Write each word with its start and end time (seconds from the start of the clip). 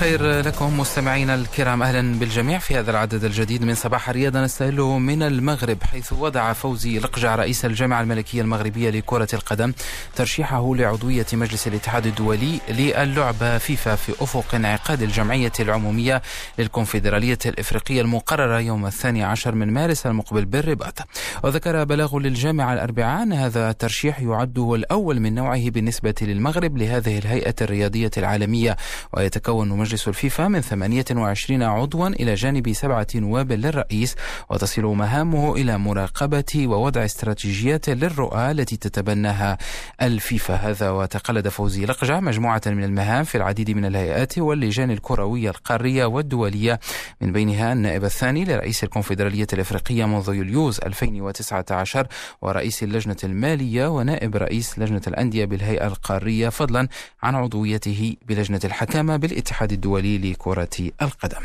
الخير 0.00 0.40
لكم 0.40 0.80
مستمعينا 0.80 1.34
الكرام. 1.34 1.82
أهلا 1.82 2.18
بالجميع 2.18 2.58
في 2.58 2.78
هذا 2.78 2.90
العدد 2.90 3.24
الجديد 3.24 3.64
من 3.64 3.74
صباح. 3.74 4.08
الرياضة 4.08 4.44
نستهله 4.44 4.98
من 4.98 5.22
المغرب 5.22 5.82
حيث 5.82 6.12
وضع 6.12 6.52
فوزي 6.52 6.98
لقجع 6.98 7.34
رئيس 7.34 7.64
الجامعة 7.64 8.00
الملكية 8.00 8.42
المغربية 8.42 8.90
لكرة 8.90 9.28
القدم 9.34 9.72
ترشيحه 10.16 10.74
لعضوية 10.74 11.26
مجلس 11.32 11.66
الاتحاد 11.66 12.06
الدولي 12.06 12.60
للعبه 12.68 13.58
فيفا 13.58 13.94
في 13.94 14.12
أفق 14.20 14.54
انعقاد 14.54 15.02
الجمعية 15.02 15.52
العمومية 15.60 16.22
للكونفدرالية 16.58 17.38
الإفريقية 17.46 18.00
المقررة 18.00 18.60
يوم 18.60 18.86
الثاني 18.86 19.24
عشر 19.24 19.54
من 19.54 19.72
مارس 19.72 20.06
المقبل 20.06 20.44
بالرباط. 20.44 20.98
وذكر 21.44 21.84
بلاغ 21.84 22.18
للجامعة 22.18 22.72
الأربعاء 22.72 23.22
أن 23.22 23.32
هذا 23.32 23.70
الترشيح 23.70 24.20
يعد 24.20 24.58
هو 24.58 24.74
الأول 24.74 25.20
من 25.20 25.34
نوعه 25.34 25.70
بالنسبة 25.70 26.14
للمغرب 26.22 26.78
لهذه 26.78 27.18
الهيئة 27.18 27.54
الرياضية 27.60 28.10
العالمية 28.16 28.76
ويتكون 29.12 29.68
مجلس 29.68 29.89
الفيفا 30.08 30.48
من 30.48 30.60
28 30.60 31.62
عضوا 31.62 32.08
إلى 32.08 32.34
جانب 32.34 32.72
سبعة 32.72 33.06
نواب 33.14 33.52
للرئيس 33.52 34.16
وتصل 34.50 34.82
مهامه 34.82 35.56
إلى 35.56 35.78
مراقبة 35.78 36.66
ووضع 36.66 37.04
استراتيجيات 37.04 37.88
للرؤى 37.88 38.50
التي 38.50 38.76
تتبناها 38.76 39.58
الفيفا. 40.02 40.54
هذا 40.54 40.90
وتقلد 40.90 41.48
فوزي 41.48 41.86
لقجع 41.86 42.20
مجموعة 42.20 42.62
من 42.66 42.84
المهام 42.84 43.24
في 43.24 43.34
العديد 43.34 43.70
من 43.70 43.84
الهيئات 43.84 44.38
واللجان 44.38 44.90
الكروية 44.90 45.50
القارية 45.50 46.04
والدولية 46.04 46.80
من 47.20 47.32
بينها 47.32 47.72
النائب 47.72 48.04
الثاني 48.04 48.44
لرئيس 48.44 48.84
الكونفدرالية 48.84 49.46
الإفريقية 49.52 50.04
منذ 50.04 50.34
يوليوز 50.34 50.80
2019 50.86 52.06
ورئيس 52.42 52.82
اللجنة 52.82 53.16
المالية 53.24 53.86
ونائب 53.86 54.36
رئيس 54.36 54.78
لجنة 54.78 55.02
الأندية 55.06 55.44
بالهيئة 55.44 55.86
القارية 55.86 56.48
فضلا 56.48 56.88
عن 57.22 57.34
عضويته 57.34 58.16
بلجنة 58.28 58.60
الحكامة 58.64 59.16
بالاتحاد 59.16 59.72
الدولي 59.80 60.18
لكرة 60.18 60.90
القدم. 61.02 61.42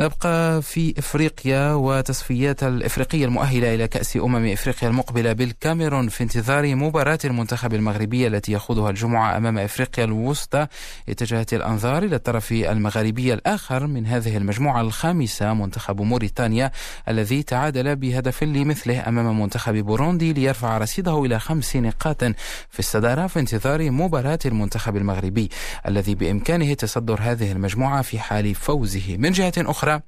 نبقى 0.00 0.62
في 0.62 0.94
إفريقيا 0.98 1.72
وتصفيات 1.72 2.62
الإفريقية 2.62 3.24
المؤهلة 3.24 3.74
إلى 3.74 3.88
كأس 3.88 4.16
أمم 4.16 4.46
إفريقيا 4.52 4.88
المقبلة 4.88 5.32
بالكاميرون 5.32 6.08
في 6.08 6.22
انتظار 6.22 6.74
مباراة 6.74 7.18
المنتخب 7.24 7.74
المغربي 7.74 8.26
التي 8.26 8.52
يخوضها 8.52 8.90
الجمعة 8.90 9.36
أمام 9.36 9.58
إفريقيا 9.58 10.04
الوسطى 10.04 10.66
اتجهت 11.08 11.54
الأنظار 11.54 12.02
إلى 12.02 12.16
الطرف 12.16 12.52
المغاربي 12.52 13.34
الآخر 13.34 13.86
من 13.86 14.06
هذه 14.06 14.36
المجموعة 14.36 14.80
الخامسة 14.80 15.54
منتخب 15.54 16.00
موريتانيا 16.00 16.70
الذي 17.08 17.42
تعادل 17.42 17.96
بهدف 17.96 18.42
لمثله 18.42 19.08
أمام 19.08 19.40
منتخب 19.40 19.74
بوروندي 19.74 20.32
ليرفع 20.32 20.78
رصيده 20.78 21.24
إلى 21.24 21.38
خمس 21.38 21.76
نقاط 21.76 22.24
في 22.70 22.78
الصدارة 22.78 23.26
في 23.26 23.40
انتظار 23.40 23.90
مباراة 23.90 24.38
المنتخب 24.46 24.96
المغربي 24.96 25.50
الذي 25.88 26.14
بإمكانه 26.14 26.74
تصدر 26.74 27.18
هذه 27.20 27.52
المجموعة 27.52 28.02
في 28.02 28.18
حال 28.18 28.54
فوزه. 28.54 29.16
من 29.16 29.30
جهة 29.30 29.52
أخرى 29.58 29.81
أخرى 29.82 30.02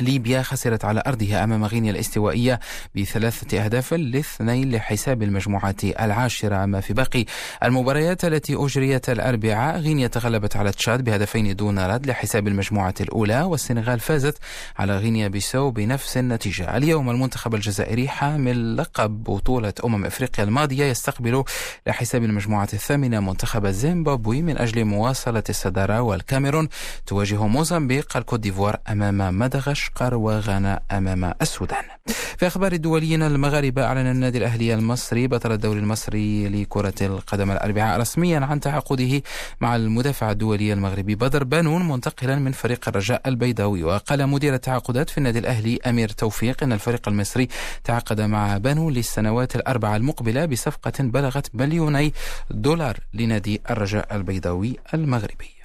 ليبيا 0.00 0.42
خسرت 0.42 0.84
على 0.84 1.02
أرضها 1.06 1.44
أمام 1.44 1.64
غينيا 1.64 1.90
الاستوائية 1.90 2.60
بثلاثة 2.96 3.64
أهداف 3.64 3.94
لاثنين 3.94 4.72
لحساب 4.72 5.22
المجموعات 5.22 5.84
العاشرة. 5.84 6.64
أما 6.64 6.80
في 6.80 6.92
باقي 6.92 7.24
المباريات 7.64 8.24
التي 8.24 8.54
أجريت 8.54 9.10
الأربعاء 9.10 9.78
غينيا 9.78 10.06
تغلبت 10.06 10.56
على 10.56 10.72
تشاد 10.72 11.04
بهدفين 11.04 11.56
دون 11.56 11.78
رد 11.78 12.06
لحساب 12.06 12.48
المجموعة 12.48 12.94
الأولى 13.00 13.42
والسنغال 13.42 14.00
فازت 14.00 14.38
على 14.78 14.96
غينيا 14.96 15.28
بيساو 15.28 15.70
بنفس 15.70 16.16
النتيجة. 16.16 16.76
اليوم 16.76 17.10
المنتخب 17.10 17.54
الجزائري 17.54 18.08
حامل 18.08 18.76
لقب 18.76 19.24
بطولة 19.24 19.74
أمم 19.84 20.04
إفريقيا 20.04 20.44
الماضية 20.44 20.84
يستقبل 20.84 21.44
لحساب 21.86 22.24
المجموعة 22.24 22.68
الثامنة 22.72 23.20
منتخب 23.20 23.66
زيمبابوي 23.66 24.42
من 24.42 24.58
أجل 24.58 24.84
مواصلة 24.84 25.44
الصدارة 25.48 26.00
والكاميرون. 26.00 26.68
تواجه 27.06 27.46
موزمبيق 27.46 28.16
الكوت 28.16 28.40
ديفوار 28.40 28.78
أمام 28.88 29.38
مدغشقر. 29.38 29.77
مدغشقر 29.78 30.14
وغانا 30.14 30.80
أمام 30.90 31.34
السودان. 31.42 31.84
في 32.38 32.46
أخبار 32.46 32.76
دوليين 32.76 33.22
المغاربة 33.22 33.84
أعلن 33.84 34.06
النادي 34.06 34.38
الأهلي 34.38 34.74
المصري 34.74 35.26
بطل 35.26 35.52
الدوري 35.52 35.78
المصري 35.78 36.48
لكرة 36.48 36.94
القدم 37.02 37.50
الأربعاء 37.50 38.00
رسميا 38.00 38.40
عن 38.40 38.60
تعاقده 38.60 39.22
مع 39.60 39.76
المدافع 39.76 40.30
الدولي 40.30 40.72
المغربي 40.72 41.14
بدر 41.14 41.44
بانون 41.44 41.88
منتقلا 41.88 42.36
من 42.36 42.52
فريق 42.52 42.88
الرجاء 42.88 43.22
البيضاوي 43.26 43.84
وقال 43.84 44.26
مدير 44.26 44.54
التعاقدات 44.54 45.10
في 45.10 45.18
النادي 45.18 45.38
الأهلي 45.38 45.78
أمير 45.86 46.08
توفيق 46.08 46.62
أن 46.62 46.72
الفريق 46.72 47.08
المصري 47.08 47.48
تعاقد 47.84 48.20
مع 48.20 48.58
بانون 48.58 48.92
للسنوات 48.92 49.56
الأربعة 49.56 49.96
المقبلة 49.96 50.46
بصفقة 50.46 50.92
بلغت 51.00 51.50
مليوني 51.54 52.12
دولار 52.50 52.96
لنادي 53.14 53.60
الرجاء 53.70 54.16
البيضاوي 54.16 54.76
المغربي. 54.94 55.57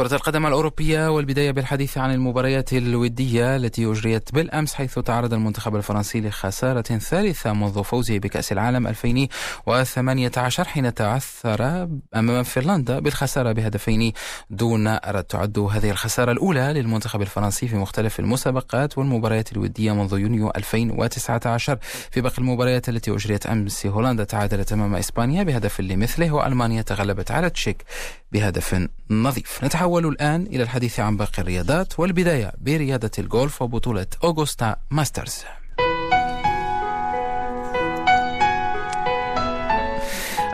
كرة 0.00 0.14
القدم 0.14 0.46
الأوروبية 0.46 1.10
والبداية 1.10 1.50
بالحديث 1.50 1.98
عن 1.98 2.14
المباريات 2.14 2.72
الودية 2.72 3.56
التي 3.56 3.90
أجريت 3.90 4.34
بالأمس 4.34 4.74
حيث 4.74 4.98
تعرض 4.98 5.34
المنتخب 5.34 5.76
الفرنسي 5.76 6.20
لخسارة 6.20 6.82
ثالثة 6.82 7.52
منذ 7.52 7.84
فوزه 7.84 8.18
بكأس 8.18 8.52
العالم 8.52 8.86
2018 8.86 10.64
حين 10.64 10.94
تعثر 10.94 11.88
أمام 12.14 12.42
فنلندا 12.42 12.98
بالخسارة 12.98 13.52
بهدفين 13.52 14.12
دون 14.50 14.98
رد. 15.06 15.24
تعد 15.24 15.58
هذه 15.58 15.90
الخسارة 15.90 16.32
الأولى 16.32 16.72
للمنتخب 16.72 17.22
الفرنسي 17.22 17.68
في 17.68 17.76
مختلف 17.76 18.20
المسابقات 18.20 18.98
والمباريات 18.98 19.52
الودية 19.52 19.92
منذ 19.92 20.18
يونيو 20.18 20.52
2019 20.56 21.78
في 22.10 22.20
باقي 22.20 22.38
المباريات 22.38 22.88
التي 22.88 23.10
أجريت 23.10 23.46
أمس 23.46 23.86
هولندا 23.86 24.24
تعادلت 24.24 24.72
أمام 24.72 24.94
إسبانيا 24.94 25.42
بهدف 25.42 25.80
لمثله 25.80 26.30
وألمانيا 26.30 26.82
تغلبت 26.82 27.30
على 27.30 27.50
تشيك 27.50 27.84
بهدف 28.32 28.88
نظيف. 29.10 29.64
نتحول 29.64 29.89
الآن 29.98 30.46
إلى 30.46 30.62
الحديث 30.62 31.00
عن 31.00 31.16
باقي 31.16 31.42
الرياضات 31.42 32.00
والبداية 32.00 32.52
برياضة 32.60 33.10
الجولف 33.18 33.62
وبطولة 33.62 34.06
أوغوستا 34.24 34.76
ماسترز. 34.90 35.44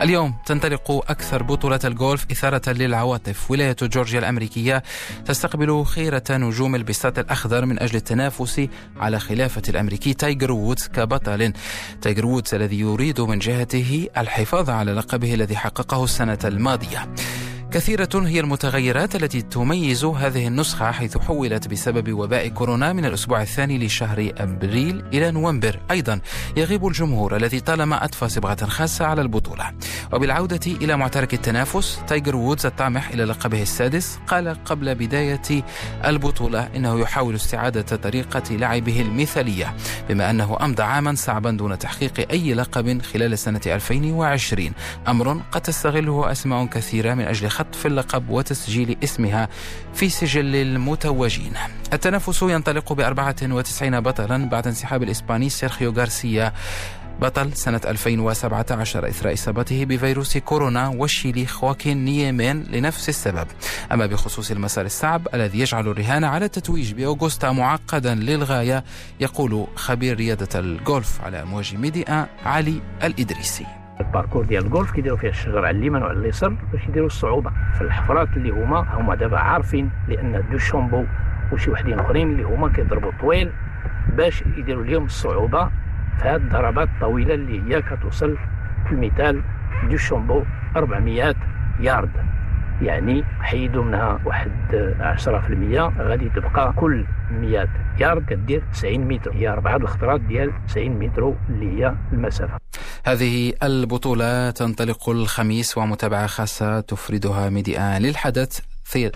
اليوم 0.01 0.33
تنطلق 0.45 0.91
أكثر 0.91 1.43
بطولة 1.43 1.79
الجولف 1.85 2.25
إثارة 2.31 2.71
للعواطف. 2.71 3.51
ولاية 3.51 3.75
جورجيا 3.81 4.19
الأمريكية 4.19 4.83
تستقبل 5.25 5.85
خيرة 5.85 6.23
نجوم 6.31 6.75
البساط 6.75 7.19
الأخضر 7.19 7.65
من 7.65 7.79
أجل 7.79 7.95
التنافس 7.95 8.67
على 8.97 9.19
خلافة 9.19 9.61
الأمريكي 9.69 10.13
تايجر 10.13 10.51
وودز 10.51 10.87
كبطل. 10.87 11.53
تايجر 12.01 12.25
وودز 12.25 12.53
الذي 12.53 12.79
يريد 12.79 13.21
من 13.21 13.39
جهته 13.39 14.07
الحفاظ 14.17 14.69
على 14.69 14.93
لقبه 14.93 15.33
الذي 15.33 15.57
حققه 15.57 16.03
السنة 16.03 16.39
الماضية. 16.43 17.09
كثيرة 17.77 18.09
هي 18.15 18.39
المتغيرات 18.39 19.15
التي 19.15 19.41
تميز 19.41 20.05
هذه 20.05 20.47
النسخة 20.47 20.91
حيث 20.91 21.17
حولت 21.17 21.67
بسبب 21.67 22.13
وباء 22.13 22.47
كورونا 22.47 22.93
من 22.93 23.05
الأسبوع 23.05 23.41
الثاني 23.41 23.85
لشهر 23.85 24.31
أبريل 24.37 25.03
إلى 25.13 25.31
نوفمبر. 25.31 25.79
أيضا 25.91 26.19
يغيب 26.57 26.87
الجمهور 26.87 27.35
الذي 27.35 27.59
طالما 27.59 28.05
أضفى 28.05 28.29
صبغة 28.29 28.65
خاصة 28.65 29.05
على 29.05 29.21
البطولة. 29.21 29.73
وبالعودة 30.13 30.59
إلى 30.67 30.97
معترك 30.97 31.33
التنافس 31.33 31.99
تايجر 32.07 32.35
وودز 32.35 32.65
الطامح 32.65 33.09
إلى 33.09 33.23
لقبه 33.23 33.61
السادس 33.61 34.19
قال 34.27 34.63
قبل 34.65 34.95
بداية 34.95 35.63
البطولة 36.05 36.69
إنه 36.75 36.99
يحاول 36.99 37.35
استعادة 37.35 37.81
طريقة 37.81 38.55
لعبه 38.55 39.01
المثالية 39.01 39.75
بما 40.09 40.29
أنه 40.29 40.57
أمضى 40.61 40.83
عاما 40.83 41.15
صعبا 41.15 41.51
دون 41.51 41.79
تحقيق 41.79 42.27
أي 42.31 42.53
لقب 42.53 43.01
خلال 43.01 43.39
سنة 43.39 43.61
2020 43.67 44.71
أمر 45.07 45.41
قد 45.51 45.61
تستغله 45.61 46.31
أسماء 46.31 46.65
كثيرة 46.65 47.13
من 47.13 47.23
أجل 47.23 47.49
خطف 47.67 47.85
اللقب 47.85 48.29
وتسجيل 48.29 48.97
اسمها 49.03 49.49
في 49.93 50.09
سجل 50.09 50.55
المتوجين 50.55 51.53
التنافس 51.93 52.41
ينطلق 52.41 52.93
ب 52.93 52.99
94 52.99 53.99
بطلا 53.99 54.49
بعد 54.49 54.67
انسحاب 54.67 55.03
الإسباني 55.03 55.49
سيرخيو 55.49 55.91
غارسيا. 55.91 56.53
بطل 57.21 57.53
سنة 57.53 57.81
2017 57.85 59.09
إثر 59.09 59.33
إصابته 59.33 59.85
بفيروس 59.85 60.37
كورونا 60.37 60.87
والشيلي 60.87 61.45
خواكين 61.45 62.05
نييمين 62.05 62.63
لنفس 62.63 63.09
السبب. 63.09 63.47
أما 63.91 64.05
بخصوص 64.05 64.51
المسار 64.51 64.85
الصعب 64.85 65.27
الذي 65.33 65.59
يجعل 65.59 65.87
الرهان 65.87 66.23
على 66.23 66.45
التتويج 66.45 66.93
بأوغوستا 66.93 67.51
معقدا 67.51 68.15
للغاية 68.15 68.83
يقول 69.19 69.67
خبير 69.75 70.17
رياضة 70.17 70.59
الجولف 70.59 71.21
على 71.21 71.41
أمواج 71.41 71.75
ميديا 71.75 72.27
علي 72.45 72.81
الإدريسي. 73.03 73.76
ال 73.99 74.04
parcours 74.04 74.45
ديال 74.45 74.65
الجولف 74.65 74.91
كيديروا 74.91 75.17
فيه 75.17 75.29
الشجر 75.29 75.65
على 75.65 75.77
اليمين 75.77 76.01
وعلى 76.01 76.19
اليسار 76.19 76.53
باش 76.71 76.87
يديروا 76.87 77.07
الصعوبة 77.07 77.51
في 77.73 77.81
الحفرات 77.81 78.27
اللي 78.37 78.49
هما 78.49 78.79
هما 78.93 79.15
دابا 79.15 79.39
عارفين 79.39 79.89
لأن 80.07 80.43
دو 80.51 80.57
شومبو 80.57 81.03
وشي 81.51 81.71
وحدين 81.71 81.99
أخرين 81.99 82.29
اللي 82.31 82.43
هما 82.43 82.69
كيضربوا 82.69 83.11
طويل 83.19 83.51
باش 84.17 84.43
يديروا 84.57 84.83
لهم 84.83 85.05
الصعوبة 85.05 85.65
في 86.17 86.27
هاد 86.27 86.41
الضربات 86.41 86.87
الطويلة 86.95 87.33
اللي 87.33 87.75
هي 87.75 87.81
كتوصل 87.81 88.37
في 88.85 88.91
المثال 88.91 89.41
دو 89.89 89.97
شومبو 89.97 90.43
400 90.75 91.35
يارد. 91.79 92.09
يعني 92.81 93.23
حيدوا 93.41 93.83
منها 93.83 94.19
واحد 94.25 94.51
10% 94.99 95.99
غادي 96.01 96.29
تبقى 96.29 96.73
كل 96.75 97.05
100 97.31 97.67
يارد 97.99 98.25
كدير 98.25 98.61
90 98.73 98.99
متر. 99.07 99.31
هي 99.33 99.47
أربعة 99.49 99.75
الخطرات 99.75 100.21
ديال 100.21 100.51
90 100.67 100.89
متر 100.89 101.33
اللي 101.49 101.79
هي 101.85 101.93
المسافة. 102.13 102.57
هذه 103.07 103.53
البطولة 103.63 104.51
تنطلق 104.51 105.09
الخميس 105.09 105.77
ومتابعة 105.77 106.27
خاصة 106.27 106.79
تفردها 106.79 107.49
ميديا 107.49 107.99
للحدث 107.99 108.59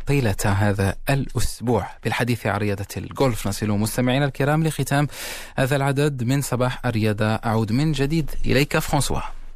طيلة 0.08 0.36
هذا 0.46 0.96
الأسبوع. 1.10 1.88
بالحديث 2.04 2.48
عن 2.48 2.60
رياضة 2.60 2.86
الجولف 2.98 3.48
نصل 3.48 3.70
مستمعينا 3.70 4.26
الكرام 4.26 4.64
لختام 4.64 5.08
هذا 5.56 5.76
العدد. 5.76 6.24
من 6.24 6.42
صباح 6.42 6.86
الرياضة 6.86 7.26
أعود 7.26 7.72
من 7.72 7.92
جديد. 7.92 8.32
إليك 8.46 8.78
فرانسوا. 8.78 9.41